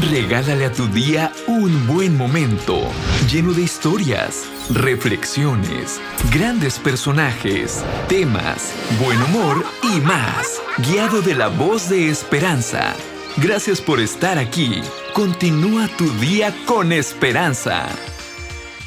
Regálale 0.00 0.64
a 0.64 0.72
tu 0.72 0.88
día 0.88 1.32
un 1.46 1.86
buen 1.86 2.16
momento, 2.16 2.82
lleno 3.30 3.52
de 3.52 3.62
historias, 3.62 4.44
reflexiones, 4.70 6.00
grandes 6.32 6.80
personajes, 6.80 7.84
temas, 8.08 8.74
buen 9.00 9.22
humor 9.22 9.64
y 9.84 10.00
más, 10.00 10.60
guiado 10.78 11.22
de 11.22 11.36
la 11.36 11.46
voz 11.46 11.88
de 11.90 12.08
esperanza. 12.08 12.96
Gracias 13.36 13.80
por 13.80 14.00
estar 14.00 14.36
aquí. 14.36 14.82
Continúa 15.12 15.86
tu 15.96 16.10
día 16.14 16.52
con 16.66 16.90
esperanza. 16.90 17.86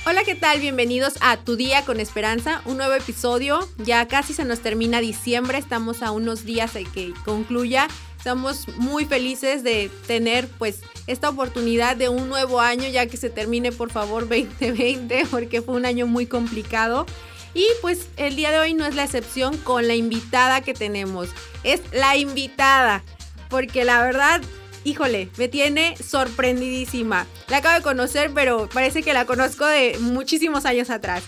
Hola, 0.05 0.23
¿qué 0.25 0.35
tal? 0.35 0.59
Bienvenidos 0.59 1.15
a 1.21 1.35
Tu 1.35 1.57
Día 1.57 1.83
con 1.83 1.99
Esperanza, 1.99 2.61
un 2.63 2.77
nuevo 2.77 2.93
episodio. 2.93 3.59
Ya 3.77 4.07
casi 4.07 4.33
se 4.33 4.45
nos 4.45 4.59
termina 4.59 5.01
diciembre, 5.01 5.57
estamos 5.57 6.01
a 6.01 6.11
unos 6.11 6.45
días 6.45 6.73
de 6.73 6.83
que 6.85 7.13
concluya 7.25 7.89
Estamos 8.17 8.67
muy 8.77 9.05
felices 9.05 9.63
de 9.63 9.89
tener 10.07 10.47
pues 10.47 10.81
esta 11.05 11.29
oportunidad 11.29 11.95
de 11.95 12.09
un 12.09 12.27
nuevo 12.27 12.59
año 12.59 12.87
ya 12.89 13.05
que 13.05 13.17
se 13.17 13.29
termine 13.29 13.71
por 13.71 13.91
favor 13.91 14.23
2020 14.29 15.25
porque 15.29 15.61
fue 15.61 15.75
un 15.75 15.85
año 15.85 16.07
muy 16.07 16.25
complicado. 16.25 17.05
Y 17.53 17.65
pues 17.81 18.09
el 18.17 18.35
día 18.35 18.51
de 18.51 18.59
hoy 18.59 18.73
no 18.73 18.85
es 18.85 18.95
la 18.95 19.03
excepción 19.03 19.57
con 19.57 19.87
la 19.87 19.95
invitada 19.95 20.61
que 20.61 20.73
tenemos. 20.73 21.29
Es 21.63 21.81
la 21.91 22.17
invitada 22.17 23.03
porque 23.49 23.85
la 23.85 24.01
verdad 24.01 24.41
híjole, 24.83 25.29
me 25.37 25.47
tiene 25.47 25.97
sorprendidísima. 25.97 27.27
La 27.49 27.57
acabo 27.57 27.75
de 27.75 27.83
conocer, 27.83 28.31
pero 28.33 28.69
parece 28.69 29.03
que 29.03 29.13
la 29.13 29.25
conozco 29.25 29.65
de 29.65 29.97
muchísimos 29.99 30.65
años 30.65 30.89
atrás. 30.89 31.23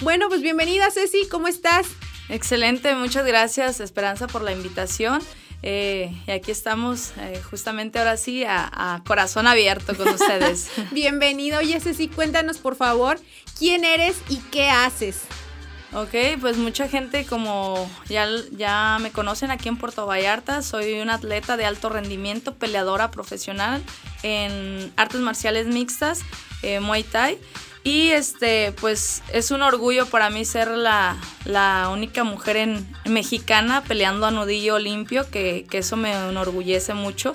Bueno, 0.00 0.28
pues 0.28 0.42
bienvenida 0.42 0.90
Ceci, 0.90 1.26
¿cómo 1.28 1.48
estás? 1.48 1.86
Excelente, 2.28 2.94
muchas 2.94 3.26
gracias 3.26 3.80
Esperanza 3.80 4.28
por 4.28 4.42
la 4.42 4.52
invitación. 4.52 5.20
Eh, 5.62 6.14
y 6.26 6.30
aquí 6.30 6.50
estamos 6.50 7.12
eh, 7.18 7.40
justamente 7.50 7.98
ahora 7.98 8.16
sí 8.16 8.44
a, 8.46 9.02
corazón 9.06 9.46
abierto 9.46 9.96
con 9.96 10.08
ustedes. 10.08 10.70
Bienvenido, 10.90 11.58
Oye, 11.58 11.80
Ceci, 11.80 12.08
cuéntanos 12.08 12.58
por 12.58 12.76
favor 12.76 13.20
quién 13.58 13.84
eres 13.84 14.16
y 14.28 14.36
qué 14.50 14.70
haces. 14.70 15.22
Ok, 15.92 16.14
pues 16.40 16.56
mucha 16.56 16.86
gente 16.86 17.26
como 17.26 17.90
ya, 18.08 18.28
ya 18.52 18.98
me 19.00 19.10
conocen 19.10 19.50
aquí 19.50 19.68
en 19.68 19.76
Puerto 19.76 20.06
Vallarta, 20.06 20.62
soy 20.62 21.00
una 21.00 21.14
atleta 21.14 21.56
de 21.56 21.64
alto 21.64 21.88
rendimiento, 21.88 22.54
peleadora 22.54 23.10
profesional 23.10 23.82
en 24.22 24.92
artes 24.96 25.20
marciales 25.20 25.66
mixtas, 25.66 26.20
eh, 26.62 26.78
Muay 26.78 27.02
Thai. 27.02 27.38
Y 27.82 28.10
este, 28.10 28.72
pues 28.72 29.22
es 29.32 29.50
un 29.50 29.62
orgullo 29.62 30.06
para 30.06 30.28
mí 30.28 30.44
ser 30.44 30.68
la, 30.68 31.16
única 31.90 32.24
mujer 32.24 32.56
en, 32.56 32.86
mexicana 33.06 33.82
peleando 33.82 34.26
a 34.26 34.30
nudillo 34.30 34.78
limpio, 34.78 35.28
que, 35.30 35.66
eso 35.72 35.96
me 35.96 36.12
enorgullece 36.12 36.92
mucho, 36.92 37.32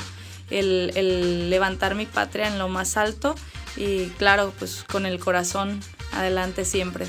el, 0.51 1.49
levantar 1.49 1.95
mi 1.95 2.05
patria 2.05 2.47
en 2.47 2.59
lo 2.59 2.69
más 2.69 2.95
alto 2.95 3.35
y 3.75 4.05
claro, 4.17 4.53
pues 4.59 4.83
con 4.83 5.05
el 5.07 5.19
corazón 5.19 5.79
adelante 6.11 6.63
siempre. 6.63 7.07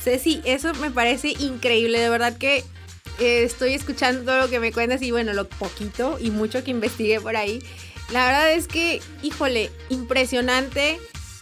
Ceci, 0.00 0.40
eso 0.44 0.72
me 0.74 0.90
parece 0.90 1.30
increíble, 1.30 1.98
de 1.98 2.08
verdad 2.10 2.36
que 2.36 2.64
eh, 3.18 3.42
estoy 3.42 3.74
escuchando 3.74 4.24
todo 4.24 4.40
lo 4.40 4.48
que 4.48 4.60
me 4.60 4.72
cuentas 4.72 5.02
y 5.02 5.10
bueno, 5.10 5.32
lo 5.32 5.48
poquito 5.48 6.18
y 6.20 6.30
mucho 6.30 6.62
que 6.62 6.70
investigué 6.70 7.20
por 7.20 7.36
ahí. 7.36 7.60
La 8.12 8.26
verdad 8.26 8.52
es 8.52 8.68
que, 8.68 9.00
híjole, 9.22 9.70
impresionante 9.88 10.98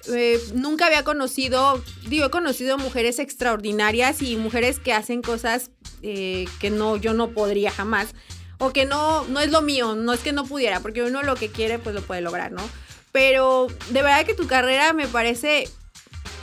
eh, 0.09 0.41
nunca 0.55 0.87
había 0.87 1.05
conocido, 1.05 1.83
digo, 2.09 2.27
he 2.27 2.31
conocido 2.31 2.79
mujeres 2.79 3.19
extraordinarias 3.19 4.23
y 4.23 4.37
mujeres 4.37 4.79
que 4.79 4.93
hacen 4.93 5.23
cosas 5.23 5.71
eh, 6.03 6.47
que 6.61 6.71
no, 6.71 6.97
yo 6.97 7.13
no 7.15 7.31
podría 7.31 7.71
jamás. 7.71 8.15
O 8.59 8.73
que 8.73 8.85
no, 8.85 9.25
no 9.25 9.41
es 9.41 9.51
lo 9.51 9.63
mío, 9.63 9.95
no 9.95 10.13
es 10.13 10.21
que 10.21 10.33
no 10.33 10.45
pudiera, 10.45 10.81
porque 10.81 11.03
uno 11.03 11.23
lo 11.23 11.35
que 11.35 11.49
quiere, 11.51 11.79
pues 11.79 11.95
lo 11.95 12.03
puede 12.03 12.21
lograr, 12.21 12.53
¿no? 12.53 12.63
Pero 13.11 13.69
de 13.91 14.03
verdad 14.03 14.27
que 14.27 14.35
tu 14.35 14.47
carrera 14.47 14.93
me 14.93 15.07
parece, 15.07 15.69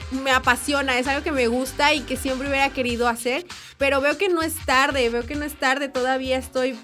me 0.09 0.31
apasiona, 0.31 0.97
es 0.97 1.07
algo 1.07 1.23
que 1.23 1.31
me 1.31 1.47
gusta 1.47 1.93
y 1.93 2.01
que 2.01 2.17
siempre 2.17 2.49
hubiera 2.49 2.71
querido 2.71 3.07
hacer, 3.07 3.45
pero 3.77 4.01
veo 4.01 4.17
que 4.17 4.29
no 4.29 4.41
es 4.41 4.55
tarde, 4.65 5.09
veo 5.09 5.27
que 5.27 5.35
no 5.35 5.45
es 5.45 5.59
tarde, 5.59 5.89
todavía 5.89 6.37
estoy 6.37 6.75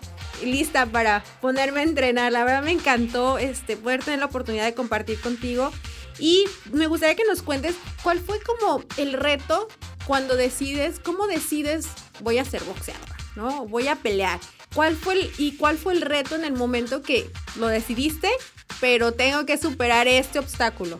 lista 0.43 0.85
para 0.85 1.23
ponerme 1.41 1.79
a 1.79 1.83
entrenar. 1.83 2.31
La 2.31 2.43
verdad 2.43 2.63
me 2.63 2.71
encantó 2.71 3.37
este, 3.37 3.77
poder 3.77 4.03
tener 4.03 4.19
la 4.19 4.25
oportunidad 4.25 4.65
de 4.65 4.73
compartir 4.73 5.19
contigo 5.19 5.71
y 6.19 6.45
me 6.71 6.87
gustaría 6.87 7.15
que 7.15 7.25
nos 7.25 7.41
cuentes 7.41 7.75
cuál 8.03 8.19
fue 8.19 8.39
como 8.41 8.83
el 8.97 9.13
reto 9.13 9.67
cuando 10.05 10.35
decides, 10.35 10.99
cómo 10.99 11.27
decides, 11.27 11.87
voy 12.21 12.37
a 12.37 12.45
ser 12.45 12.63
boxeadora, 12.63 13.15
¿no? 13.35 13.65
Voy 13.65 13.87
a 13.87 13.95
pelear. 13.95 14.39
¿Cuál 14.75 14.95
fue 14.95 15.13
el, 15.13 15.31
y 15.37 15.55
cuál 15.55 15.77
fue 15.77 15.93
el 15.93 16.01
reto 16.01 16.35
en 16.35 16.45
el 16.45 16.53
momento 16.53 17.01
que 17.01 17.29
lo 17.57 17.67
decidiste, 17.67 18.29
pero 18.81 19.11
tengo 19.13 19.45
que 19.45 19.57
superar 19.57 20.07
este 20.07 20.39
obstáculo? 20.39 20.99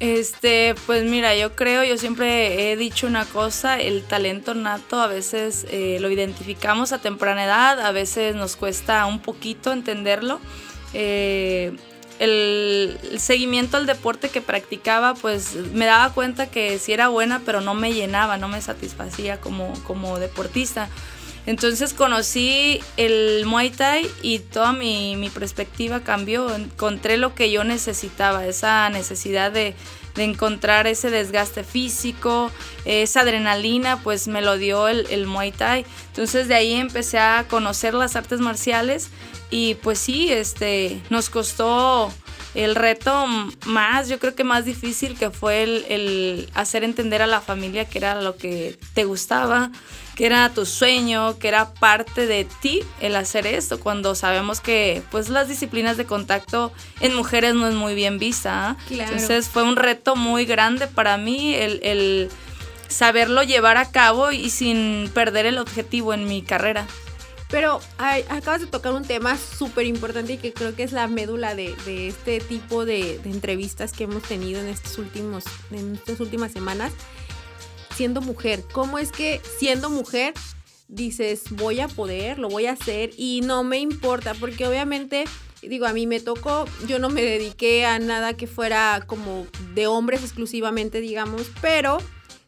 Este, 0.00 0.74
pues 0.86 1.04
mira, 1.04 1.36
yo 1.36 1.54
creo, 1.54 1.84
yo 1.84 1.96
siempre 1.96 2.72
he 2.72 2.76
dicho 2.76 3.06
una 3.06 3.24
cosa, 3.24 3.80
el 3.80 4.02
talento 4.02 4.52
nato 4.52 5.00
a 5.00 5.06
veces 5.06 5.64
eh, 5.70 5.98
lo 6.00 6.10
identificamos 6.10 6.92
a 6.92 6.98
temprana 6.98 7.44
edad, 7.44 7.80
a 7.80 7.92
veces 7.92 8.34
nos 8.34 8.56
cuesta 8.56 9.06
un 9.06 9.20
poquito 9.20 9.72
entenderlo. 9.72 10.40
Eh, 10.92 11.76
el, 12.22 12.96
seguimiento 13.18 13.76
al 13.76 13.86
deporte 13.86 14.28
que 14.28 14.40
practicaba, 14.40 15.14
pues 15.14 15.56
me 15.56 15.86
daba 15.86 16.14
cuenta 16.14 16.46
que 16.46 16.78
sí 16.78 16.92
era 16.92 17.08
buena, 17.08 17.42
pero 17.44 17.60
no 17.60 17.74
me 17.74 17.92
llenaba, 17.92 18.36
no 18.36 18.46
me 18.46 18.62
satisfacía 18.62 19.40
como, 19.40 19.72
como 19.82 20.20
deportista. 20.20 20.88
Entonces 21.46 21.92
conocí 21.92 22.80
el 22.96 23.44
Muay 23.46 23.70
Thai 23.70 24.08
y 24.22 24.38
toda 24.38 24.72
mi, 24.72 25.16
mi, 25.16 25.30
perspectiva 25.30 26.04
cambió. 26.04 26.54
Encontré 26.54 27.16
lo 27.16 27.34
que 27.34 27.50
yo 27.50 27.64
necesitaba, 27.64 28.46
esa 28.46 28.88
necesidad 28.90 29.50
de, 29.50 29.74
de, 30.14 30.22
encontrar 30.22 30.86
ese 30.86 31.10
desgaste 31.10 31.64
físico, 31.64 32.52
esa 32.84 33.22
adrenalina, 33.22 34.00
pues 34.00 34.28
me 34.28 34.42
lo 34.42 34.56
dio 34.56 34.86
el, 34.86 35.08
el 35.10 35.26
Muay 35.26 35.50
Thai. 35.50 35.84
Entonces 36.10 36.46
de 36.46 36.54
ahí 36.54 36.74
empecé 36.74 37.18
a 37.18 37.46
conocer 37.48 37.94
las 37.94 38.14
artes 38.14 38.38
marciales 38.38 39.10
y 39.52 39.74
pues 39.74 39.98
sí, 39.98 40.32
este, 40.32 40.98
nos 41.10 41.28
costó 41.28 42.10
el 42.54 42.74
reto 42.74 43.26
más, 43.66 44.08
yo 44.08 44.18
creo 44.18 44.34
que 44.34 44.44
más 44.44 44.64
difícil 44.64 45.14
que 45.14 45.30
fue 45.30 45.62
el, 45.62 46.50
hacer 46.54 46.84
entender 46.84 47.20
a 47.20 47.26
la 47.26 47.42
familia 47.42 47.84
que 47.84 47.98
era 47.98 48.20
lo 48.22 48.36
que 48.38 48.78
te 48.94 49.04
gustaba, 49.04 49.70
que 50.16 50.24
era 50.24 50.48
tu 50.54 50.64
sueño, 50.64 51.38
que 51.38 51.48
era 51.48 51.74
parte 51.74 52.26
de 52.26 52.46
ti 52.62 52.80
el 53.00 53.14
hacer 53.14 53.46
esto, 53.46 53.78
cuando 53.78 54.14
sabemos 54.14 54.60
que 54.60 55.02
pues 55.10 55.28
las 55.28 55.48
disciplinas 55.48 55.98
de 55.98 56.06
contacto 56.06 56.72
en 57.00 57.14
mujeres 57.14 57.54
no 57.54 57.68
es 57.68 57.74
muy 57.74 57.94
bien 57.94 58.18
vista. 58.18 58.70
¿ah? 58.70 58.76
Entonces 58.88 59.50
fue 59.50 59.64
un 59.64 59.76
reto 59.76 60.16
muy 60.16 60.46
grande 60.46 60.86
para 60.86 61.18
mí 61.18 61.54
el, 61.54 61.80
el 61.82 62.30
saberlo 62.88 63.42
llevar 63.42 63.76
a 63.76 63.90
cabo 63.90 64.32
y 64.32 64.48
sin 64.48 65.10
perder 65.12 65.44
el 65.44 65.58
objetivo 65.58 66.14
en 66.14 66.26
mi 66.26 66.40
carrera. 66.40 66.86
Pero 67.52 67.80
acabas 67.98 68.62
de 68.62 68.66
tocar 68.66 68.94
un 68.94 69.04
tema 69.04 69.36
súper 69.36 69.84
importante 69.84 70.32
y 70.32 70.36
que 70.38 70.54
creo 70.54 70.74
que 70.74 70.84
es 70.84 70.92
la 70.92 71.06
médula 71.06 71.54
de, 71.54 71.76
este 72.08 72.40
tipo 72.40 72.86
de, 72.86 73.16
entrevistas 73.26 73.92
que 73.92 74.04
hemos 74.04 74.22
tenido 74.22 74.58
en, 74.58 74.68
estos 74.68 74.96
últimos, 74.96 75.44
en 75.70 75.92
estas 75.92 76.18
últimas 76.20 76.50
semanas. 76.50 76.94
Siendo 77.94 78.22
mujer, 78.22 78.64
¿cómo 78.72 78.98
es 78.98 79.12
que 79.12 79.42
siendo 79.58 79.90
mujer 79.90 80.32
dices 80.88 81.44
voy 81.50 81.80
a 81.80 81.88
poder, 81.88 82.38
lo 82.38 82.48
voy 82.48 82.64
a 82.66 82.72
hacer 82.72 83.10
y 83.18 83.42
no 83.44 83.64
me 83.64 83.80
importa? 83.80 84.32
Porque 84.32 84.66
obviamente 84.66 85.26
digo, 85.60 85.84
a 85.86 85.92
mí 85.92 86.06
me 86.06 86.20
tocó, 86.20 86.64
yo 86.88 86.98
no 86.98 87.10
me 87.10 87.22
dediqué 87.22 87.84
a 87.84 87.98
nada 87.98 88.32
que 88.32 88.46
fuera 88.46 89.04
como 89.06 89.46
de 89.74 89.86
hombres 89.86 90.22
exclusivamente, 90.22 91.02
digamos, 91.02 91.50
pero 91.60 91.98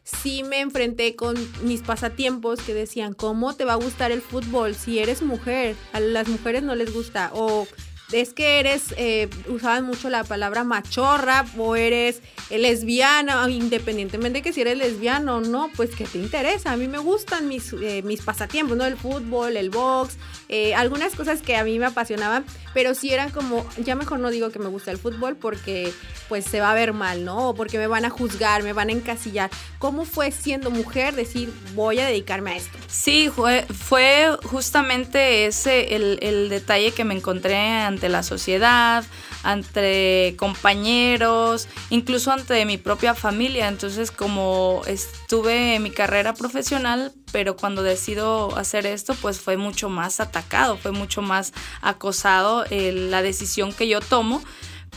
sí 0.05 0.43
me 0.43 0.61
enfrenté 0.61 1.15
con 1.15 1.35
mis 1.63 1.81
pasatiempos 1.81 2.61
que 2.61 2.73
decían, 2.73 3.13
¿cómo 3.13 3.55
te 3.55 3.65
va 3.65 3.73
a 3.73 3.77
gustar 3.77 4.11
el 4.11 4.21
fútbol 4.21 4.75
si 4.75 4.99
eres 4.99 5.21
mujer? 5.21 5.75
A 5.91 5.99
las 5.99 6.29
mujeres 6.29 6.63
no 6.63 6.75
les 6.75 6.93
gusta. 6.93 7.31
O 7.33 7.67
es 8.11 8.33
que 8.33 8.59
eres, 8.59 8.93
eh, 8.97 9.29
usaban 9.47 9.83
mucho 9.83 10.09
la 10.09 10.23
palabra 10.23 10.63
machorra 10.63 11.45
o 11.57 11.75
eres 11.75 12.21
lesbiana, 12.49 13.49
independientemente 13.49 14.39
de 14.39 14.41
que 14.41 14.53
si 14.53 14.61
eres 14.61 14.77
lesbiana 14.77 15.35
o 15.35 15.41
no, 15.41 15.71
pues 15.75 15.95
que 15.95 16.05
te 16.05 16.17
interesa. 16.17 16.71
A 16.71 16.77
mí 16.77 16.87
me 16.87 16.99
gustan 16.99 17.47
mis, 17.47 17.73
eh, 17.73 18.01
mis 18.03 18.21
pasatiempos, 18.21 18.77
¿no? 18.77 18.85
El 18.85 18.97
fútbol, 18.97 19.57
el 19.57 19.69
box, 19.69 20.17
eh, 20.49 20.75
algunas 20.75 21.15
cosas 21.15 21.41
que 21.41 21.55
a 21.55 21.63
mí 21.63 21.79
me 21.79 21.85
apasionaban, 21.85 22.45
pero 22.73 22.93
sí 22.93 23.11
eran 23.11 23.31
como, 23.31 23.65
ya 23.77 23.95
mejor 23.95 24.19
no 24.19 24.29
digo 24.29 24.49
que 24.49 24.59
me 24.59 24.67
gusta 24.67 24.91
el 24.91 24.97
fútbol 24.97 25.35
porque 25.35 25.91
pues 26.29 26.45
se 26.45 26.59
va 26.59 26.71
a 26.71 26.75
ver 26.75 26.93
mal, 26.93 27.23
¿no? 27.23 27.49
O 27.49 27.55
porque 27.55 27.77
me 27.77 27.87
van 27.87 28.05
a 28.05 28.09
juzgar, 28.09 28.63
me 28.63 28.73
van 28.73 28.89
a 28.89 28.91
encasillar. 28.91 29.49
¿Cómo 29.79 30.05
fue 30.05 30.31
siendo 30.31 30.69
mujer 30.69 31.15
decir 31.15 31.51
voy 31.73 31.99
a 31.99 32.05
dedicarme 32.05 32.51
a 32.51 32.55
esto? 32.57 32.77
Sí, 32.87 33.29
fue, 33.33 33.63
fue 33.63 34.37
justamente 34.43 35.45
ese 35.45 35.95
el, 35.95 36.19
el 36.21 36.49
detalle 36.49 36.91
que 36.91 37.03
me 37.03 37.15
encontré 37.15 37.55
ante 37.95 38.09
la 38.09 38.23
sociedad, 38.23 39.05
ante 39.43 40.35
compañeros, 40.37 41.67
incluso 41.89 42.31
ante 42.31 42.65
mi 42.65 42.77
propia 42.77 43.15
familia. 43.15 43.67
Entonces, 43.67 44.11
como 44.11 44.81
estuve 44.85 45.75
en 45.75 45.83
mi 45.83 45.91
carrera 45.91 46.33
profesional, 46.33 47.13
pero 47.31 47.55
cuando 47.55 47.83
decido 47.83 48.55
hacer 48.57 48.85
esto, 48.85 49.15
pues 49.21 49.39
fue 49.39 49.55
mucho 49.57 49.89
más 49.89 50.19
atacado, 50.19 50.77
fue 50.77 50.91
mucho 50.91 51.21
más 51.21 51.53
acosado 51.81 52.65
eh, 52.69 52.91
la 52.91 53.21
decisión 53.21 53.73
que 53.73 53.87
yo 53.87 54.01
tomo 54.01 54.41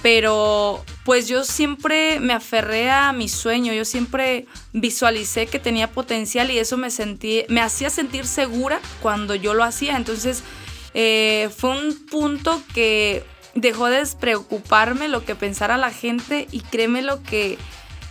pero 0.02 0.84
pues 1.04 1.26
yo 1.26 1.44
siempre 1.44 2.20
me 2.20 2.32
aferré 2.32 2.90
a 2.90 3.12
mi 3.12 3.28
sueño, 3.28 3.72
yo 3.72 3.84
siempre 3.84 4.46
visualicé 4.72 5.46
que 5.46 5.58
tenía 5.58 5.90
potencial 5.90 6.50
y 6.50 6.58
eso 6.58 6.76
me, 6.76 6.90
sentí, 6.90 7.44
me 7.48 7.60
hacía 7.60 7.90
sentir 7.90 8.26
segura 8.26 8.80
cuando 9.02 9.34
yo 9.34 9.54
lo 9.54 9.64
hacía. 9.64 9.96
Entonces 9.96 10.44
eh, 11.00 11.48
fue 11.56 11.70
un 11.78 11.94
punto 12.06 12.60
que 12.74 13.22
dejó 13.54 13.86
de 13.86 13.98
despreocuparme 13.98 15.06
lo 15.06 15.24
que 15.24 15.36
pensara 15.36 15.76
la 15.76 15.92
gente 15.92 16.48
y 16.50 16.58
créeme 16.58 17.02
lo 17.02 17.22
que 17.22 17.56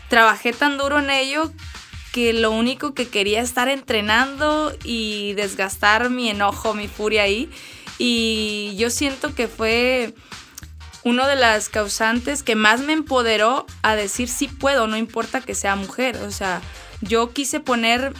trabajé 0.07 0.53
tan 0.53 0.77
duro 0.77 0.97
en 0.99 1.09
ello 1.09 1.51
que 2.13 2.31
lo 2.31 2.49
único 2.51 2.93
que 2.93 3.09
quería 3.09 3.41
estar 3.41 3.67
entrenando 3.67 4.73
y 4.85 5.33
desgastar 5.33 6.09
mi 6.09 6.29
enojo, 6.29 6.73
mi 6.73 6.87
furia 6.87 7.23
ahí. 7.23 7.49
Y 7.97 8.73
yo 8.77 8.89
siento 8.89 9.35
que 9.35 9.49
fue 9.49 10.13
uno 11.03 11.27
de 11.27 11.35
las 11.35 11.67
causantes 11.67 12.41
que 12.41 12.55
más 12.55 12.79
me 12.79 12.93
empoderó 12.93 13.65
a 13.81 13.97
decir 13.97 14.29
sí 14.29 14.47
puedo, 14.47 14.87
no 14.87 14.95
importa 14.95 15.41
que 15.41 15.55
sea 15.55 15.75
mujer. 15.75 16.15
O 16.25 16.31
sea, 16.31 16.61
yo 17.01 17.33
quise 17.33 17.59
poner, 17.59 18.13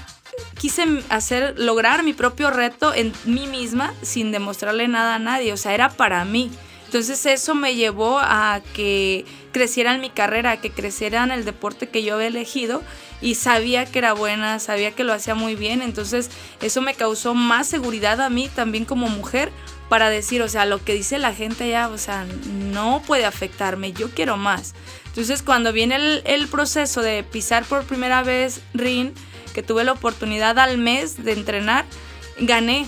quise 0.60 1.04
hacer, 1.10 1.56
lograr 1.58 2.04
mi 2.04 2.14
propio 2.14 2.50
reto 2.50 2.94
en 2.94 3.14
mí 3.26 3.48
misma 3.48 3.94
sin 4.02 4.32
demostrarle 4.32 4.88
nada 4.88 5.16
a 5.16 5.20
nadie. 5.20 5.54
O 5.54 5.58
sea, 5.58 5.74
era 5.74 5.90
para 5.90 6.26
mí. 6.26 6.52
Entonces 6.86 7.26
eso 7.26 7.54
me 7.54 7.76
llevó 7.76 8.18
a 8.20 8.62
que 8.74 9.26
creciera 9.52 9.94
en 9.94 10.00
mi 10.00 10.10
carrera, 10.10 10.52
a 10.52 10.62
que 10.62 10.72
creciera 10.72 11.24
en 11.24 11.32
el 11.32 11.44
deporte 11.44 11.90
que 11.90 12.02
yo 12.02 12.16
había 12.16 12.28
elegido 12.28 12.82
y 13.22 13.36
sabía 13.36 13.86
que 13.86 14.00
era 14.00 14.14
buena, 14.14 14.60
sabía 14.60 14.92
que 14.92 15.04
lo 15.04 15.12
hacía 15.12 15.36
muy 15.36 15.56
bien. 15.56 15.82
Entonces 15.82 16.30
eso 16.62 16.82
me 16.82 16.94
causó 16.94 17.34
más 17.34 17.68
seguridad 17.68 18.22
a 18.22 18.30
mí 18.30 18.50
también 18.56 18.86
como 18.86 19.10
mujer 19.10 19.52
para 19.90 20.10
decir, 20.10 20.42
o 20.42 20.50
sea, 20.50 20.66
lo 20.66 20.84
que 20.84 20.94
dice 20.94 21.18
la 21.18 21.34
gente 21.34 21.70
ya, 21.70 21.90
o 21.90 21.98
sea, 21.98 22.26
no 22.72 23.02
puede 23.06 23.26
afectarme, 23.26 23.94
yo 23.94 24.10
quiero 24.10 24.38
más. 24.38 24.74
Entonces 25.08 25.42
cuando 25.42 25.74
viene 25.74 26.22
el, 26.26 26.48
proceso 26.48 27.02
de 27.02 27.24
pisar 27.24 27.66
por 27.66 27.84
primera 27.84 28.22
vez 28.24 28.62
RIN, 28.74 29.14
que 29.58 29.64
tuve 29.64 29.84
la 29.84 29.94
oportunidad 29.94 30.60
al 30.60 30.78
mes 30.78 31.24
de 31.24 31.32
entrenar, 31.32 31.84
gané, 32.38 32.86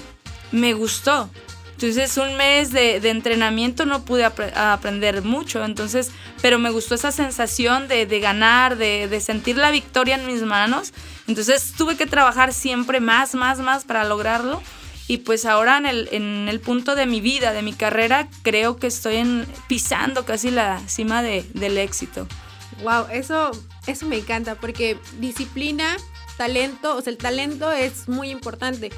me 0.51 0.73
gustó. 0.73 1.27
Entonces 1.71 2.15
un 2.17 2.37
mes 2.37 2.71
de, 2.71 2.97
entrenamiento 2.97 3.87
no 3.87 4.05
pude 4.05 4.23
aprender 4.23 5.23
mucho, 5.23 5.65
entonces, 5.65 6.11
pero 6.43 6.59
me 6.59 6.69
gustó 6.69 6.93
esa 6.93 7.11
sensación 7.11 7.87
de, 7.87 8.05
ganar, 8.19 8.77
de, 8.77 9.07
de, 9.07 9.19
sentir 9.19 9.57
la 9.57 9.71
victoria 9.71 10.13
en 10.13 10.27
mis 10.27 10.43
manos. 10.43 10.93
Entonces 11.27 11.73
tuve 11.75 11.97
que 11.97 12.05
trabajar 12.05 12.53
siempre 12.53 12.99
más, 12.99 13.33
más, 13.33 13.57
más 13.57 13.83
para 13.83 14.03
lograrlo. 14.03 14.61
Y 15.07 15.17
pues 15.17 15.45
ahora 15.45 15.79
en 15.79 15.87
el, 15.87 16.07
en 16.11 16.49
el 16.49 16.59
punto 16.59 16.93
de 16.93 17.07
mi 17.07 17.19
vida, 17.19 17.51
de 17.51 17.63
mi 17.63 17.73
carrera, 17.73 18.27
creo 18.43 18.75
que 18.75 18.85
estoy 18.85 19.15
en, 19.15 19.47
pisando 19.67 20.23
casi 20.23 20.51
la 20.51 20.79
cima 20.87 21.23
de, 21.23 21.49
del 21.55 21.79
éxito. 21.79 22.27
Wow, 22.83 23.07
eso, 23.11 23.49
eso 23.87 24.05
me 24.05 24.17
encanta 24.17 24.53
porque 24.53 24.99
disciplina, 25.19 25.97
talento, 26.39 26.95
o 26.95 27.01
sea, 27.01 27.11
el 27.11 27.17
talento 27.17 27.69
es 27.69 28.07
muy 28.07 28.29
importante. 28.29 28.91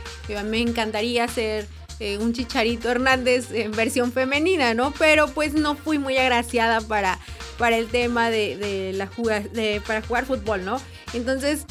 Me 0.45 0.59
encantaría 0.59 1.27
ser 1.27 1.67
eh, 1.99 2.19
un 2.19 2.33
Chicharito 2.33 2.87
Hernández 2.87 3.49
en 3.51 3.71
versión 3.71 4.11
femenina, 4.11 4.75
¿no? 4.75 4.93
Pero 4.99 5.27
pues 5.27 5.55
no 5.55 5.75
fui 5.75 5.97
muy 5.97 6.15
agraciada 6.17 6.81
para, 6.81 7.17
para 7.57 7.77
el 7.77 7.87
tema 7.87 8.29
de, 8.29 8.57
de 8.57 8.93
la 8.93 9.09
de, 9.53 9.81
para 9.87 10.03
jugar 10.03 10.27
fútbol, 10.27 10.63
¿no? 10.63 10.79
Entonces 11.13 11.65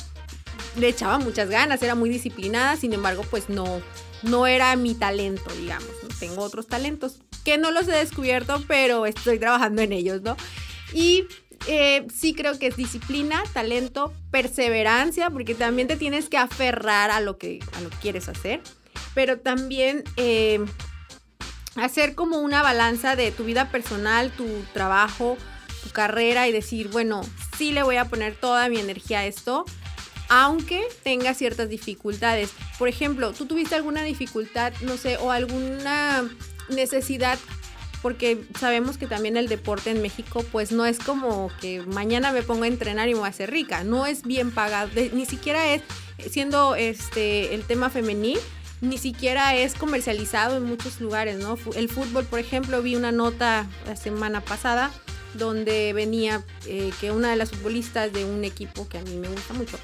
le 0.76 0.88
echaba 0.88 1.20
muchas 1.20 1.48
ganas, 1.48 1.80
era 1.84 1.94
muy 1.94 2.10
disciplinada, 2.10 2.76
sin 2.76 2.92
embargo, 2.92 3.24
pues 3.30 3.48
no, 3.48 3.80
no 4.24 4.48
era 4.48 4.74
mi 4.74 4.96
talento, 4.96 5.52
digamos. 5.54 5.88
Tengo 6.18 6.42
otros 6.42 6.66
talentos 6.66 7.20
que 7.44 7.58
no 7.58 7.70
los 7.70 7.86
he 7.86 7.92
descubierto, 7.92 8.64
pero 8.66 9.06
estoy 9.06 9.38
trabajando 9.38 9.82
en 9.82 9.92
ellos, 9.92 10.20
¿no? 10.22 10.36
Y 10.92 11.26
eh, 11.66 12.06
sí 12.14 12.34
creo 12.34 12.58
que 12.58 12.68
es 12.68 12.76
disciplina, 12.76 13.42
talento, 13.52 14.12
perseverancia, 14.30 15.30
porque 15.30 15.54
también 15.54 15.88
te 15.88 15.96
tienes 15.96 16.28
que 16.28 16.38
aferrar 16.38 17.10
a 17.10 17.20
lo 17.20 17.38
que, 17.38 17.60
a 17.76 17.80
lo 17.80 17.90
quieres 17.90 18.28
hacer, 18.28 18.60
pero 19.14 19.38
también 19.38 20.04
eh, 20.16 20.64
hacer 21.76 22.14
como 22.14 22.38
una 22.38 22.62
balanza 22.62 23.16
de 23.16 23.30
tu 23.30 23.44
vida 23.44 23.70
personal, 23.70 24.30
tu 24.30 24.46
trabajo, 24.72 25.36
tu 25.82 25.90
carrera 25.90 26.48
y 26.48 26.52
decir, 26.52 26.88
bueno, 26.88 27.22
sí 27.56 27.72
le 27.72 27.82
voy 27.82 27.96
a 27.96 28.06
poner 28.06 28.34
toda 28.34 28.68
mi 28.68 28.78
energía 28.78 29.20
a 29.20 29.26
esto, 29.26 29.64
aunque 30.28 30.82
tenga 31.02 31.34
ciertas 31.34 31.68
dificultades. 31.68 32.52
Por 32.78 32.88
ejemplo, 32.88 33.32
tú 33.32 33.46
tuviste 33.46 33.74
alguna 33.74 34.02
dificultad, 34.02 34.72
no 34.82 34.96
sé, 34.96 35.18
o 35.18 35.30
alguna 35.30 36.28
necesidad 36.68 37.38
porque 38.02 38.42
sabemos 38.58 38.98
que 38.98 39.06
también 39.06 39.36
el 39.36 39.48
deporte 39.48 39.90
en 39.90 40.02
México 40.02 40.44
pues 40.50 40.72
no 40.72 40.86
es 40.86 40.98
como 40.98 41.50
que 41.60 41.82
mañana 41.82 42.32
me 42.32 42.42
pongo 42.42 42.64
a 42.64 42.68
entrenar 42.68 43.08
y 43.08 43.14
me 43.14 43.20
voy 43.20 43.26
a 43.26 43.30
hacer 43.30 43.50
rica, 43.50 43.84
no 43.84 44.06
es 44.06 44.22
bien 44.22 44.50
pagado, 44.50 44.90
ni 45.12 45.26
siquiera 45.26 45.72
es 45.72 45.82
siendo 46.30 46.74
este 46.74 47.54
el 47.54 47.64
tema 47.64 47.90
femenil, 47.90 48.38
ni 48.80 48.98
siquiera 48.98 49.54
es 49.54 49.74
comercializado 49.74 50.56
en 50.56 50.64
muchos 50.64 51.00
lugares, 51.00 51.38
¿no? 51.38 51.58
El 51.74 51.88
fútbol, 51.88 52.24
por 52.24 52.38
ejemplo, 52.38 52.82
vi 52.82 52.96
una 52.96 53.12
nota 53.12 53.66
la 53.86 53.96
semana 53.96 54.40
pasada 54.40 54.90
donde 55.34 55.92
venía 55.92 56.44
eh, 56.66 56.90
que 57.00 57.12
una 57.12 57.30
de 57.30 57.36
las 57.36 57.50
futbolistas 57.50 58.12
de 58.12 58.24
un 58.24 58.44
equipo 58.44 58.88
que 58.88 58.98
a 58.98 59.02
mí 59.02 59.16
me 59.16 59.28
gusta 59.28 59.54
mucho 59.54 59.78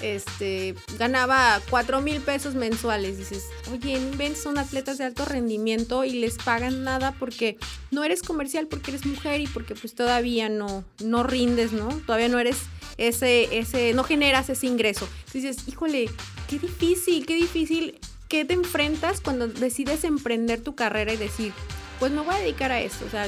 este, 0.00 0.74
ganaba 0.98 1.60
4 1.70 2.00
mil 2.00 2.20
pesos 2.20 2.54
mensuales. 2.54 3.18
Dices, 3.18 3.44
oye, 3.72 4.00
ven, 4.16 4.36
son 4.36 4.58
atletas 4.58 4.98
de 4.98 5.04
alto 5.04 5.24
rendimiento 5.24 6.04
y 6.04 6.12
les 6.12 6.36
pagan 6.38 6.84
nada 6.84 7.14
porque 7.18 7.58
no 7.90 8.04
eres 8.04 8.22
comercial, 8.22 8.66
porque 8.66 8.90
eres 8.90 9.06
mujer 9.06 9.40
y 9.40 9.46
porque 9.46 9.74
pues 9.74 9.94
todavía 9.94 10.48
no, 10.48 10.84
no 11.02 11.22
rindes, 11.22 11.72
¿no? 11.72 11.88
Todavía 12.06 12.28
no 12.28 12.38
eres 12.38 12.58
ese, 12.96 13.58
ese, 13.58 13.94
no 13.94 14.04
generas 14.04 14.50
ese 14.50 14.66
ingreso. 14.66 15.08
Dices, 15.32 15.58
híjole, 15.66 16.10
qué 16.48 16.58
difícil, 16.58 17.26
qué 17.26 17.34
difícil. 17.34 17.98
¿Qué 18.28 18.44
te 18.44 18.52
enfrentas 18.52 19.22
cuando 19.22 19.48
decides 19.48 20.04
emprender 20.04 20.60
tu 20.60 20.74
carrera 20.74 21.14
y 21.14 21.16
decir, 21.16 21.54
pues 21.98 22.12
me 22.12 22.20
voy 22.20 22.34
a 22.34 22.38
dedicar 22.38 22.70
a 22.72 22.80
esto? 22.80 23.06
O 23.06 23.10
sea, 23.10 23.26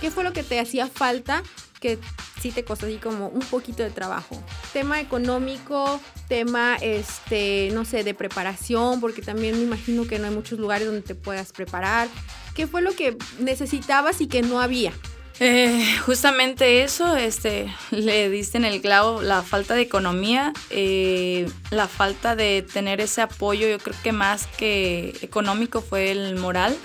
¿qué 0.00 0.10
fue 0.10 0.24
lo 0.24 0.32
que 0.32 0.42
te 0.42 0.58
hacía 0.58 0.86
falta 0.86 1.42
que 1.80 1.98
sí 2.40 2.50
te 2.50 2.64
costó 2.64 2.86
así 2.86 2.96
como 2.96 3.28
un 3.28 3.40
poquito 3.40 3.82
de 3.82 3.90
trabajo. 3.90 4.42
Tema 4.72 5.00
económico, 5.00 6.00
tema, 6.28 6.76
este, 6.80 7.70
no 7.72 7.84
sé, 7.84 8.04
de 8.04 8.14
preparación, 8.14 9.00
porque 9.00 9.22
también 9.22 9.56
me 9.56 9.64
imagino 9.64 10.06
que 10.06 10.18
no 10.18 10.26
hay 10.26 10.34
muchos 10.34 10.58
lugares 10.58 10.86
donde 10.86 11.02
te 11.02 11.14
puedas 11.14 11.52
preparar. 11.52 12.08
¿Qué 12.54 12.66
fue 12.66 12.82
lo 12.82 12.92
que 12.92 13.16
necesitabas 13.38 14.20
y 14.20 14.26
que 14.26 14.42
no 14.42 14.60
había? 14.60 14.92
Eh, 15.40 15.84
justamente 16.04 16.82
eso, 16.82 17.16
este, 17.16 17.72
le 17.92 18.28
diste 18.28 18.58
en 18.58 18.64
el 18.64 18.80
clavo 18.80 19.22
la 19.22 19.42
falta 19.42 19.74
de 19.74 19.82
economía, 19.82 20.52
eh, 20.70 21.48
la 21.70 21.86
falta 21.86 22.34
de 22.34 22.62
tener 22.62 23.00
ese 23.00 23.22
apoyo, 23.22 23.68
yo 23.68 23.78
creo 23.78 23.94
que 24.02 24.10
más 24.10 24.48
que 24.48 25.16
económico 25.22 25.80
fue 25.80 26.10
el 26.10 26.34
moral, 26.36 26.76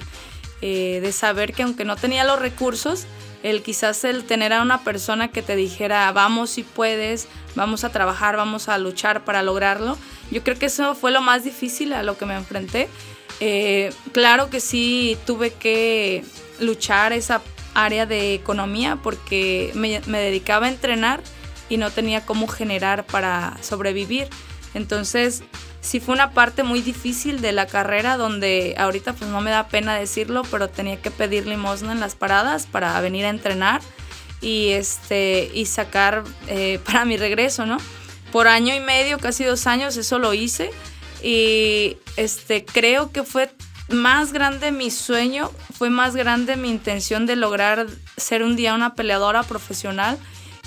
eh, 0.61 0.99
de 1.01 1.11
saber 1.11 1.53
que 1.53 1.63
aunque 1.63 1.83
no 1.83 1.95
tenía 1.95 2.23
los 2.23 2.39
recursos, 2.39 3.05
el 3.43 3.61
quizás 3.61 4.03
el 4.05 4.23
tener 4.23 4.53
a 4.53 4.61
una 4.61 4.83
persona 4.83 5.27
que 5.27 5.41
te 5.41 5.55
dijera, 5.55 6.11
vamos 6.11 6.49
si 6.49 6.63
puedes, 6.63 7.27
vamos 7.55 7.83
a 7.83 7.91
trabajar, 7.91 8.37
vamos 8.37 8.69
a 8.69 8.77
luchar 8.77 9.25
para 9.25 9.43
lograrlo. 9.43 9.97
Yo 10.31 10.43
creo 10.43 10.57
que 10.57 10.67
eso 10.67 10.95
fue 10.95 11.11
lo 11.11 11.21
más 11.21 11.43
difícil 11.43 11.93
a 11.93 12.03
lo 12.03 12.17
que 12.17 12.25
me 12.25 12.35
enfrenté. 12.35 12.89
Eh, 13.39 13.93
claro 14.13 14.49
que 14.49 14.61
sí 14.61 15.17
tuve 15.25 15.51
que 15.51 16.23
luchar 16.59 17.11
esa 17.11 17.41
área 17.73 18.05
de 18.05 18.33
economía 18.33 18.97
porque 19.03 19.71
me, 19.75 20.01
me 20.05 20.19
dedicaba 20.19 20.67
a 20.67 20.69
entrenar 20.69 21.21
y 21.67 21.77
no 21.77 21.91
tenía 21.91 22.25
cómo 22.25 22.47
generar 22.47 23.05
para 23.05 23.57
sobrevivir. 23.61 24.29
Entonces, 24.73 25.43
sí 25.81 25.99
fue 25.99 26.15
una 26.15 26.31
parte 26.31 26.63
muy 26.63 26.81
difícil 26.81 27.41
de 27.41 27.51
la 27.51 27.67
carrera 27.67 28.17
donde 28.17 28.75
ahorita 28.77 29.13
pues 29.13 29.29
no 29.29 29.41
me 29.41 29.51
da 29.51 29.67
pena 29.67 29.95
decirlo, 29.95 30.43
pero 30.49 30.69
tenía 30.69 31.01
que 31.01 31.11
pedir 31.11 31.45
limosna 31.45 31.91
en 31.91 31.99
las 31.99 32.15
paradas 32.15 32.65
para 32.65 32.99
venir 33.01 33.25
a 33.25 33.29
entrenar 33.29 33.81
y, 34.41 34.69
este, 34.69 35.51
y 35.53 35.65
sacar 35.65 36.23
eh, 36.47 36.79
para 36.85 37.05
mi 37.05 37.17
regreso, 37.17 37.65
¿no? 37.65 37.77
Por 38.31 38.47
año 38.47 38.73
y 38.73 38.79
medio, 38.79 39.19
casi 39.19 39.43
dos 39.43 39.67
años, 39.67 39.95
eso 39.97 40.17
lo 40.17 40.33
hice 40.33 40.71
y 41.21 41.97
este, 42.17 42.65
creo 42.65 43.11
que 43.11 43.23
fue 43.23 43.51
más 43.89 44.33
grande 44.33 44.71
mi 44.71 44.89
sueño, 44.89 45.51
fue 45.77 45.89
más 45.89 46.15
grande 46.15 46.55
mi 46.55 46.69
intención 46.69 47.25
de 47.25 47.35
lograr 47.35 47.87
ser 48.17 48.43
un 48.43 48.55
día 48.55 48.73
una 48.73 48.95
peleadora 48.95 49.43
profesional 49.43 50.17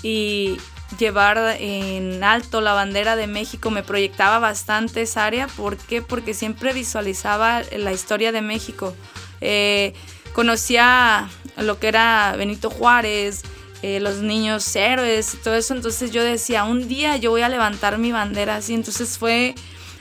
y, 0.03 0.59
llevar 0.99 1.57
en 1.61 2.23
alto 2.23 2.61
la 2.61 2.73
bandera 2.73 3.17
de 3.17 3.27
México, 3.27 3.71
me 3.71 3.83
proyectaba 3.83 4.39
bastante 4.39 5.03
esa 5.03 5.27
área. 5.27 5.47
¿Por 5.49 5.77
qué? 5.77 6.03
Porque 6.03 6.35
siempre 6.35 6.73
visualizaba 6.73 7.63
la 7.77 7.93
historia 7.93 8.33
de 8.33 8.41
México. 8.41 8.95
Eh, 9.41 9.95
conocía 10.33 11.29
lo 11.59 11.79
que 11.79 11.89
era 11.89 12.35
Benito 12.37 12.71
Juárez, 12.71 13.43
eh, 13.83 14.01
los 14.01 14.19
niños 14.19 14.75
héroes 14.77 15.35
y 15.35 15.39
todo 15.39 15.55
eso. 15.55 15.75
Entonces 15.75 16.13
yo 16.13 16.23
decía, 16.23 16.65
un 16.65 16.89
día 16.89 17.17
yo 17.17 17.31
voy 17.31 17.43
a 17.43 17.49
levantar 17.49 17.99
mi 17.99 18.13
bandera 18.13 18.57
así. 18.57 18.75
Entonces 18.75 19.19
fue 19.19 19.55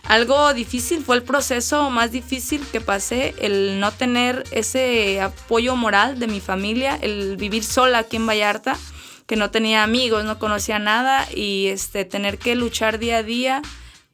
algo 0.03 0.53
difícil, 0.53 1.03
fue 1.03 1.15
el 1.15 1.23
proceso 1.23 1.89
más 1.89 2.11
difícil 2.11 2.63
que 2.71 2.79
pasé, 2.79 3.33
el 3.39 3.79
no 3.79 3.91
tener 3.91 4.43
ese 4.51 5.19
apoyo 5.19 5.75
moral 5.75 6.19
de 6.19 6.27
mi 6.27 6.39
familia, 6.39 6.95
el 7.01 7.37
vivir 7.37 7.63
sola 7.63 7.99
aquí 7.99 8.17
en 8.17 8.27
Vallarta, 8.27 8.77
que 9.25 9.35
no 9.35 9.51
tenía 9.51 9.83
amigos, 9.83 10.25
no 10.25 10.39
conocía 10.39 10.79
nada 10.79 11.27
y 11.33 11.67
este, 11.67 12.05
tener 12.05 12.37
que 12.37 12.55
luchar 12.55 12.99
día 12.99 13.17
a 13.17 13.23
día 13.23 13.61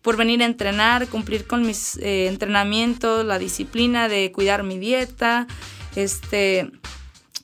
por 0.02 0.18
venir 0.18 0.42
a 0.42 0.46
entrenar, 0.46 1.08
cumplir 1.08 1.46
con 1.46 1.66
mis 1.66 1.98
eh, 1.98 2.28
entrenamientos, 2.28 3.26
la 3.26 3.38
disciplina 3.38 4.08
de 4.08 4.32
cuidar 4.32 4.64
mi 4.64 4.80
dieta, 4.80 5.48
este, 5.96 6.72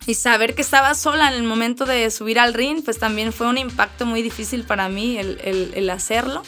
y 0.08 0.16
saber 0.16 0.56
que 0.56 0.62
estaba 0.62 0.96
sola 0.96 1.28
en 1.28 1.36
el 1.36 1.44
momento 1.44 1.86
de 1.86 2.10
subir 2.10 2.40
al 2.40 2.54
ring, 2.54 2.84
pues 2.84 2.98
también 2.98 3.32
fue 3.34 3.48
un 3.48 3.58
impacto 3.58 4.06
muy 4.06 4.24
difícil 4.24 4.64
para 4.64 4.90
mí 4.90 5.18
el, 5.18 5.40
el 5.74 5.90
hacerlo, 5.90 6.42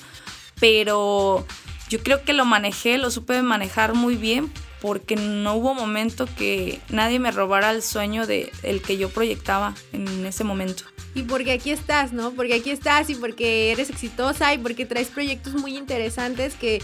pero 0.60 1.46
yo 1.90 2.02
creo 2.02 2.24
que 2.24 2.34
lo 2.34 2.46
manejé, 2.46 2.98
lo 2.98 3.12
supe 3.12 3.42
manejar 3.44 3.94
muy 3.94 4.16
bien 4.16 4.52
porque 4.82 5.16
no 5.16 5.56
hubo 5.56 5.74
momento 5.74 6.28
que 6.38 6.80
nadie 6.90 7.20
me 7.20 7.32
robara 7.32 7.72
el 7.72 7.82
sueño 7.82 8.26
de 8.26 8.52
el 8.64 8.82
que 8.82 8.98
yo 8.98 9.10
proyectaba 9.10 9.76
en 9.94 10.26
ese 10.26 10.44
momento. 10.44 10.84
Y 11.16 11.24
porque 11.24 11.52
aquí 11.52 11.72
estás, 11.72 12.14
¿no? 12.14 12.32
Porque 12.32 12.54
aquí 12.54 12.70
estás 12.70 13.10
y 13.10 13.16
porque 13.16 13.72
eres 13.72 13.90
exitosa 13.90 14.54
y 14.54 14.58
porque 14.58 14.86
traes 14.86 15.08
proyectos 15.08 15.56
muy 15.56 15.76
interesantes 15.76 16.54
que 16.56 16.82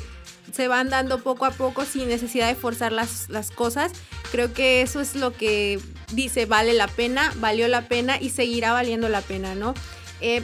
se 0.52 0.68
van 0.68 0.90
dando 0.90 1.20
poco 1.22 1.46
a 1.46 1.52
poco 1.52 1.86
sin 1.86 2.08
necesidad 2.08 2.48
de 2.48 2.56
forzar 2.56 2.92
las, 2.92 3.30
las 3.30 3.52
cosas. 3.52 3.92
Creo 4.32 4.54
que 4.54 4.82
eso 4.82 5.00
es 5.00 5.16
lo 5.16 5.34
que 5.34 5.80
dice 6.14 6.46
vale 6.46 6.74
la 6.74 6.88
pena, 6.88 7.34
valió 7.38 7.68
la 7.68 7.88
pena 7.88 8.20
y 8.20 8.30
seguirá 8.30 8.74
valiendo 8.74 9.10
la 9.10 9.22
pena, 9.22 9.56
¿no? 9.56 9.74
Eh, 10.22 10.42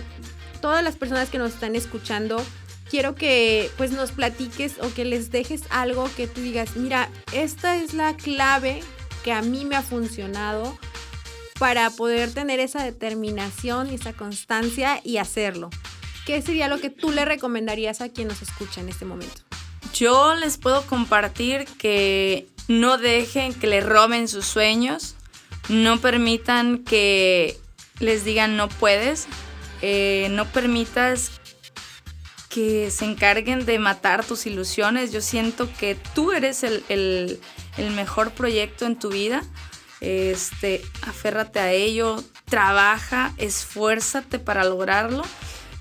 todas 0.62 0.84
las 0.84 0.96
personas 0.96 1.30
que 1.30 1.38
nos 1.38 1.54
están 1.54 1.76
escuchando, 1.76 2.44
quiero 2.92 3.16
que 3.16 3.72
pues 3.78 3.92
nos 3.92 4.12
platiques 4.12 4.74
o 4.82 4.94
que 4.94 5.06
les 5.06 5.32
dejes 5.32 5.64
algo 5.70 6.10
que 6.18 6.28
tú 6.28 6.42
digas, 6.42 6.76
mira, 6.76 7.10
esta 7.32 7.78
es 7.78 7.94
la 7.94 8.18
clave 8.18 8.82
que 9.24 9.32
a 9.32 9.42
mí 9.42 9.64
me 9.64 9.78
ha 9.78 9.82
funcionado 9.82 10.78
para 11.58 11.90
poder 11.92 12.34
tener 12.34 12.60
esa 12.60 12.84
determinación 12.84 13.90
y 13.90 13.96
esa 13.96 14.12
constancia 14.12 15.00
y 15.06 15.18
hacerlo. 15.18 15.70
¿Qué 16.26 16.42
sería 16.42 16.68
lo 16.68 16.82
que 16.82 16.90
tú 16.90 17.12
le 17.12 17.24
recomendarías 17.24 18.02
a 18.02 18.10
quien 18.10 18.28
nos 18.28 18.42
escucha 18.42 18.82
en 18.82 18.90
este 18.90 19.06
momento? 19.06 19.42
Yo 19.94 20.36
les 20.36 20.58
puedo 20.58 20.82
compartir 20.86 21.66
que 21.78 22.48
no 22.68 22.98
dejen 22.98 23.54
que 23.54 23.68
le 23.68 23.80
roben 23.80 24.28
sus 24.28 24.46
sueños, 24.46 25.16
no 25.70 26.02
permitan 26.02 26.84
que 26.84 27.58
les 28.00 28.26
digan 28.26 28.58
no 28.58 28.68
puedes, 28.68 29.28
eh, 29.82 30.28
no 30.32 30.46
permitas 30.46 31.41
que 32.52 32.92
se 32.92 33.06
encarguen 33.06 33.66
de 33.66 33.80
matar 33.80 34.26
tus 34.26 34.46
ilusiones. 34.46 35.12
Yo 35.12 35.22
siento 35.22 35.70
que 35.80 35.96
tú 36.14 36.34
eres 36.34 36.64
el, 36.64 37.40
mejor 37.96 38.32
proyecto 38.32 38.86
en 38.86 39.00
tu 39.00 39.10
vida. 39.10 39.42
Este, 40.02 40.82
aférrate 41.08 41.60
a 41.60 41.72
ello, 41.72 42.22
trabaja, 42.46 43.34
esfuérzate 43.38 44.38
para 44.38 44.66
lograrlo. 44.66 45.24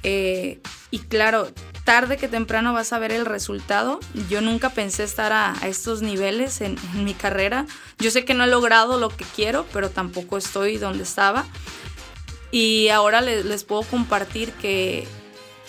Eh, 0.04 0.60
y 0.92 1.00
claro, 1.00 1.48
tarde 1.84 2.16
que 2.16 2.28
temprano 2.28 2.72
vas 2.72 2.92
a 2.92 3.00
ver 3.00 3.10
el 3.10 3.26
resultado. 3.26 3.98
Yo 4.28 4.40
nunca 4.40 4.70
pensé 4.70 5.02
estar 5.02 5.32
a, 5.32 5.54
estos 5.64 6.02
niveles 6.02 6.60
en, 6.60 6.76
mi 6.94 7.14
carrera. 7.14 7.66
Yo 7.98 8.12
sé 8.12 8.24
que 8.24 8.34
no 8.34 8.44
he 8.44 8.48
logrado 8.48 9.00
lo 9.00 9.08
que 9.08 9.24
quiero, 9.34 9.66
pero 9.72 9.90
tampoco 9.90 10.38
estoy 10.38 10.78
donde 10.78 11.02
estaba. 11.02 11.46
Y 12.52 12.88
ahora 12.90 13.20
les 13.20 13.64
puedo 13.64 13.82
compartir 13.82 14.52
que 14.52 15.06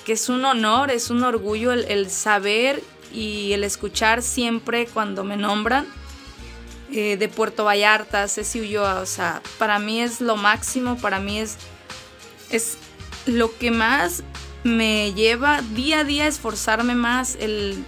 que 0.05 0.13
es 0.13 0.29
un 0.29 0.46
honor, 0.46 0.91
es 0.91 1.10
un 1.10 1.24
orgullo 1.24 1.72
el, 1.72 2.10
saber 2.10 2.81
y 3.13 3.53
el 3.53 3.63
escuchar 3.63 4.22
siempre 4.22 4.88
cuando 4.88 5.24
me 5.24 5.38
nombran 5.38 5.86
eh, 6.91 7.17
de 7.17 7.27
Puerto 7.27 7.65
Vallarta, 7.65 8.27
Ceci 8.27 8.62
Ulloa, 8.62 9.00
o 9.00 9.05
sea, 9.05 9.41
para 9.58 9.79
mí 9.79 10.01
es 10.01 10.22
lo 10.22 10.38
máximo, 10.38 10.98
para 10.98 11.20
mí 11.20 11.39
es, 11.39 11.58
es 12.50 12.77
lo 13.25 13.55
que 13.58 13.72
más 13.72 14.24
me 14.63 15.13
lleva 15.13 15.62
día 15.74 16.00
a 16.00 16.03
día 16.03 16.25
a 16.25 16.27
esforzarme 16.27 16.96
más, 16.96 17.36
el 17.39 17.84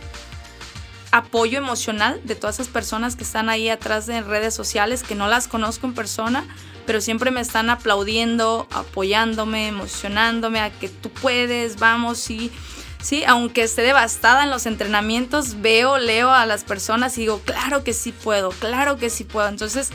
apoyo 1.13 1.59
emocional 1.59 2.19
de 2.23 2.33
todas 2.33 2.55
esas 2.55 2.69
personas 2.69 3.15
que 3.15 3.23
están 3.23 3.47
ahí 3.47 3.69
atrás 3.69 4.07
de 4.07 4.21
redes 4.21 4.55
sociales, 4.55 5.03
que 5.03 5.13
no 5.13 5.27
las 5.27 5.47
conozco 5.47 5.85
en 5.85 5.93
persona, 5.93 6.43
pero 6.87 7.01
siempre 7.01 7.29
me 7.29 7.39
están 7.39 7.69
aplaudiendo, 7.69 8.67
apoyándome, 8.71 9.67
emocionándome 9.67 10.59
a 10.59 10.71
que 10.71 10.89
tú 10.89 11.11
puedes, 11.11 11.77
vamos, 11.77 12.17
sí. 12.17 12.51
Sí, 12.99 13.23
aunque 13.27 13.61
esté 13.61 13.83
devastada 13.83 14.43
en 14.43 14.49
los 14.49 14.65
entrenamientos, 14.65 15.61
veo, 15.61 15.99
leo 15.99 16.31
a 16.31 16.47
las 16.47 16.63
personas 16.63 17.15
y 17.19 17.21
digo, 17.21 17.41
claro 17.45 17.83
que 17.83 17.93
sí 17.93 18.11
puedo, 18.11 18.49
claro 18.49 18.97
que 18.97 19.11
sí 19.11 19.23
puedo. 19.23 19.47
Entonces, 19.47 19.91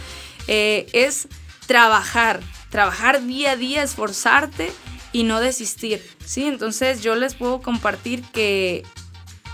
eh, 0.47 0.87
es 0.93 1.27
trabajar, 1.67 2.41
trabajar 2.71 3.25
día 3.27 3.53
a 3.53 3.57
día, 3.57 3.83
esforzarte 3.83 4.71
y 5.13 5.25
no 5.25 5.41
desistir. 5.41 6.01
Sí, 6.25 6.45
entonces 6.45 7.03
yo 7.03 7.17
les 7.17 7.35
puedo 7.35 7.61
compartir 7.61 8.23
que 8.23 8.85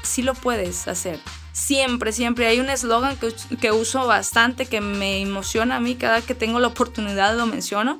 sí 0.02 0.20
lo 0.20 0.34
puedes 0.34 0.88
hacer 0.88 1.20
siempre, 1.54 2.12
siempre. 2.12 2.46
Hay 2.46 2.60
un 2.60 2.68
eslogan 2.68 3.16
que, 3.16 3.72
uso 3.72 4.06
bastante 4.06 4.66
que 4.66 4.82
me 4.82 5.22
emociona 5.22 5.76
a 5.76 5.80
mí 5.80 5.94
cada 5.94 6.20
que 6.20 6.34
tengo 6.34 6.58
la 6.58 6.66
oportunidad 6.66 7.34
lo 7.34 7.46
menciono, 7.46 7.96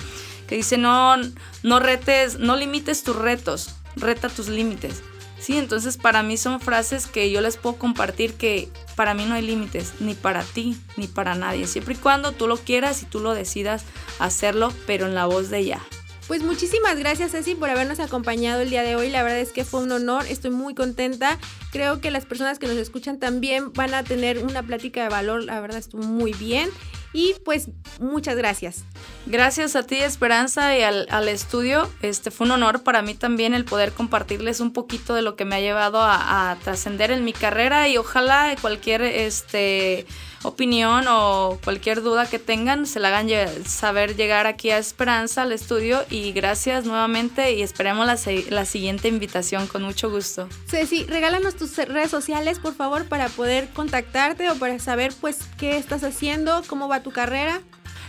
que 0.47 0.57
dice 0.57 0.77
no, 0.77 1.17
no 1.63 1.81
retes, 1.81 2.39
no 2.39 2.57
limites 2.57 3.03
tus 3.03 3.17
retos, 3.17 3.77
reta 3.97 4.29
tus 4.29 4.49
límites. 4.49 5.03
Sí, 5.39 5.59
entonces 5.59 5.97
para 5.97 6.23
mí 6.23 6.37
son 6.37 6.61
frases 6.61 7.07
que 7.07 7.31
yo 7.31 7.41
les 7.41 7.57
puedo 7.57 7.77
compartir 7.77 8.35
que 8.35 8.71
para 8.97 9.15
mí 9.15 9.25
no 9.27 9.35
hay 9.35 9.43
límites, 9.43 9.95
ni 10.01 10.15
para 10.15 10.43
ti, 10.43 10.79
ni 10.97 11.07
para 11.07 11.35
nadie, 11.35 11.67
siempre 11.67 11.95
y 11.95 11.99
cuando 11.99 12.33
tú 12.33 12.47
lo 12.47 12.57
quieras 12.57 13.03
y 13.03 13.07
tú 13.07 13.21
lo 13.21 13.35
decidas 13.35 13.85
hacerlo, 14.19 14.73
pero 14.87 15.07
en 15.07 15.15
la 15.15 15.27
voz 15.27 15.51
de 15.51 15.59
ella. 15.59 15.81
Pues 16.27 16.43
muchísimas 16.43 16.99
gracias 16.99 17.33
Ceci 17.33 17.55
por 17.55 17.69
habernos 17.69 18.01
acompañado 18.01 18.63
el 18.63 18.71
día 18.71 18.83
de 18.83 18.97
hoy. 18.97 19.11
La 19.11 19.23
verdad 19.23 19.41
es 19.41 19.53
que 19.53 19.65
fue 19.65 19.81
un 19.81 19.93
honor, 19.93 20.25
estoy 20.27 20.51
muy 20.51 20.75
contenta. 20.75 21.39
Creo 21.71 22.01
que 22.01 22.11
las 22.11 22.25
personas 22.25 22.59
que 22.59 22.67
nos 22.67 22.79
escuchan 22.79 23.19
también 23.19 23.75
van 23.75 23.93
a 23.93 24.05
tener 24.05 24.39
una 24.39 24.63
plática 24.63 25.03
de 25.03 25.11
valor, 25.11 25.45
la 25.45 25.61
verdad 25.61 25.77
estuvo 25.77 26.03
muy 26.03 26.33
bien. 26.33 26.71
Y 27.13 27.35
pues 27.45 27.69
muchas 28.01 28.37
gracias. 28.37 28.85
Gracias 29.27 29.77
a 29.77 29.83
ti 29.83 29.97
Esperanza 29.97 30.77
y 30.79 30.83
al, 30.83 31.29
estudio. 31.29 31.91
Este 32.01 32.31
fue 32.31 32.47
un 32.47 32.53
honor 32.53 32.83
para 32.83 33.03
mí 33.03 33.15
también 33.15 33.53
el 33.53 33.67
poder 33.67 33.93
compartirles 33.93 34.61
un 34.61 34.73
poquito 34.73 35.15
de 35.15 35.21
lo 35.21 35.37
que 35.37 35.45
me 35.45 35.57
ha 35.57 35.61
llevado 35.61 36.01
a, 36.01 36.51
a 36.51 36.57
trascender 36.57 37.11
en 37.11 37.23
mi 37.25 37.35
carrera 37.35 37.87
y 37.89 37.99
ojalá 37.99 38.57
cualquier 38.63 39.03
este 39.03 40.07
opinión 40.45 41.07
o 41.09 41.59
cualquier 41.65 42.03
duda 42.03 42.29
que 42.29 42.39
tengan, 42.39 42.87
se 42.87 43.01
la 43.01 43.09
hagan 43.09 43.29
saber 43.67 44.15
llegar 44.15 44.47
aquí 44.47 44.71
a 44.71 44.79
Esperanza, 44.79 45.43
al 45.43 45.53
estudio. 45.53 46.05
Y 46.11 46.33
gracias 46.33 46.85
nuevamente 46.85 47.53
y 47.53 47.63
esperemos 47.63 48.07
la, 48.07 48.17
la 48.51 48.65
siguiente 48.65 49.09
invitación 49.09 49.67
con 49.67 49.83
mucho 49.83 50.11
gusto. 50.11 50.49
Ceci, 50.69 51.05
regálanos 51.05 51.57
tus 51.57 51.77
redes 51.77 52.11
sociales, 52.11 52.59
por 52.59 52.75
favor, 52.75 53.07
para 53.07 53.29
poder 53.29 53.69
contactarte 53.71 54.51
o 54.51 54.57
para 54.57 54.79
saber 54.79 55.13
pues 55.21 55.39
qué 55.59 55.77
estás 55.77 56.05
haciendo, 56.05 56.63
cómo 56.69 56.89
va 56.89 57.03
tu 57.03 57.11
carrera. 57.11 57.61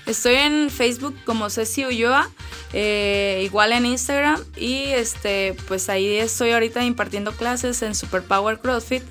Estoy 0.06 0.36
en 0.36 0.70
Facebook 0.70 1.16
como 1.26 1.50
Ceci 1.50 1.84
Ulloa, 1.84 2.30
eh, 2.74 3.42
igual 3.44 3.72
en 3.72 3.88
Instagram 3.88 4.40
y 4.56 4.84
este 4.84 5.56
pues 5.68 5.90
ahí 5.90 6.18
estoy 6.18 6.52
ahorita 6.52 6.84
impartiendo 6.84 7.32
clases 7.32 7.82
en 7.82 7.96
Superpower 7.96 8.60
CrossFit 8.60 9.02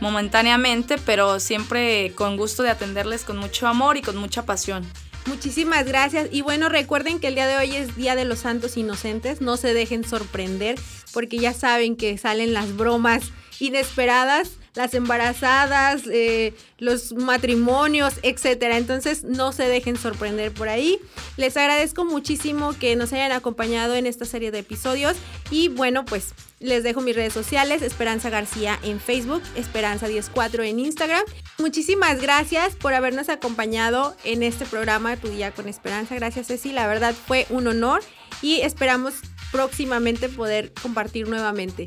momentáneamente, 0.00 0.96
pero 0.98 1.40
siempre 1.40 2.12
con 2.14 2.36
gusto 2.36 2.62
de 2.62 2.70
atenderles 2.70 3.24
con 3.24 3.36
mucho 3.36 3.66
amor 3.66 3.96
y 3.96 4.02
con 4.02 4.16
mucha 4.16 4.44
pasión. 4.44 4.84
Muchísimas 5.26 5.86
gracias. 5.86 6.28
Y 6.30 6.42
bueno 6.42 6.68
recuerden 6.68 7.18
que 7.18 7.28
el 7.28 7.34
día 7.34 7.46
de 7.46 7.56
hoy 7.56 7.76
es 7.76 7.96
Día 7.96 8.14
de 8.14 8.24
los 8.24 8.40
Santos 8.40 8.76
Inocentes, 8.76 9.40
no 9.40 9.56
se 9.56 9.72
dejen 9.72 10.04
sorprender 10.04 10.76
porque 11.12 11.38
ya 11.38 11.54
saben 11.54 11.96
que 11.96 12.18
salen 12.18 12.52
las 12.52 12.76
bromas 12.76 13.30
inesperadas 13.60 14.50
las 14.74 14.92
embarazadas, 14.94 16.02
eh, 16.10 16.54
los 16.78 17.12
matrimonios, 17.12 18.14
etcétera. 18.22 18.76
Entonces 18.76 19.24
no 19.24 19.52
se 19.52 19.64
dejen 19.64 19.96
sorprender 19.96 20.52
por 20.52 20.68
ahí. 20.68 20.98
Les 21.36 21.56
agradezco 21.56 22.04
muchísimo 22.04 22.72
que 22.78 22.96
nos 22.96 23.12
hayan 23.12 23.32
acompañado 23.32 23.94
en 23.94 24.06
esta 24.06 24.24
serie 24.24 24.50
de 24.50 24.60
episodios 24.60 25.16
y 25.50 25.68
bueno, 25.68 26.04
pues 26.04 26.34
les 26.60 26.82
dejo 26.82 27.00
mis 27.02 27.14
redes 27.14 27.32
sociales, 27.32 27.82
Esperanza 27.82 28.30
García 28.30 28.78
en 28.82 28.98
Facebook, 28.98 29.42
Esperanza 29.54 30.06
104 30.06 30.62
en 30.64 30.80
Instagram. 30.80 31.22
Muchísimas 31.58 32.20
gracias 32.20 32.74
por 32.74 32.94
habernos 32.94 33.28
acompañado 33.28 34.16
en 34.24 34.42
este 34.42 34.64
programa 34.64 35.16
Tu 35.16 35.28
Día 35.28 35.52
con 35.52 35.68
Esperanza. 35.68 36.14
Gracias 36.14 36.48
Ceci, 36.48 36.72
la 36.72 36.86
verdad 36.86 37.14
fue 37.14 37.46
un 37.50 37.66
honor 37.66 38.02
y 38.42 38.60
esperamos 38.62 39.14
próximamente 39.52 40.28
poder 40.28 40.72
compartir 40.82 41.28
nuevamente 41.28 41.86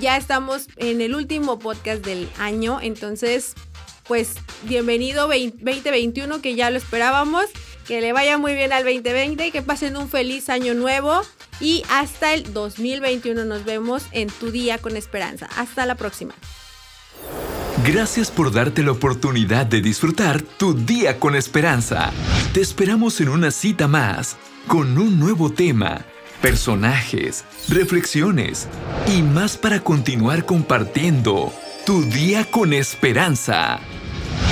ya 0.00 0.16
estamos 0.16 0.68
en 0.76 1.00
el 1.00 1.14
último 1.14 1.58
podcast 1.58 2.04
del 2.04 2.28
año, 2.38 2.78
entonces 2.80 3.54
pues 4.06 4.34
bienvenido 4.64 5.28
2021 5.28 6.42
que 6.42 6.54
ya 6.54 6.70
lo 6.70 6.76
esperábamos, 6.76 7.46
que 7.86 8.00
le 8.00 8.12
vaya 8.12 8.38
muy 8.38 8.54
bien 8.54 8.72
al 8.72 8.84
2020, 8.84 9.50
que 9.50 9.62
pasen 9.62 9.96
un 9.96 10.08
feliz 10.08 10.48
año 10.48 10.74
nuevo 10.74 11.22
y 11.60 11.82
hasta 11.90 12.34
el 12.34 12.52
2021 12.52 13.44
nos 13.44 13.64
vemos 13.64 14.04
en 14.12 14.28
tu 14.28 14.50
día 14.50 14.78
con 14.78 14.96
esperanza. 14.96 15.48
Hasta 15.56 15.86
la 15.86 15.94
próxima. 15.94 16.34
Gracias 17.84 18.30
por 18.30 18.52
darte 18.52 18.82
la 18.82 18.92
oportunidad 18.92 19.66
de 19.66 19.80
disfrutar 19.80 20.40
tu 20.42 20.74
día 20.74 21.18
con 21.18 21.34
esperanza. 21.34 22.12
Te 22.52 22.60
esperamos 22.60 23.20
en 23.20 23.28
una 23.28 23.50
cita 23.50 23.88
más, 23.88 24.36
con 24.66 24.96
un 24.96 25.18
nuevo 25.18 25.50
tema, 25.50 26.06
personajes, 26.44 27.42
reflexiones 27.70 28.68
y 29.06 29.22
más 29.22 29.56
para 29.56 29.80
continuar 29.80 30.44
compartiendo 30.44 31.54
tu 31.86 32.02
día 32.02 32.44
con 32.44 32.74
esperanza. 32.74 33.80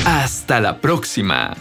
Hasta 0.07 0.63
la 0.63 0.81
próxima. 0.81 1.55